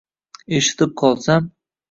eshitib 0.59 0.97
qolsam 1.03 1.53